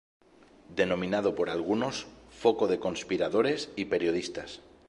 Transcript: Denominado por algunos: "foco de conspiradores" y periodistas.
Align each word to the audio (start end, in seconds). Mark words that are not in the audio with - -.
Denominado 0.79 1.35
por 1.35 1.47
algunos: 1.51 2.07
"foco 2.41 2.65
de 2.67 2.79
conspiradores" 2.79 3.69
y 3.75 3.85
periodistas. 3.85 4.61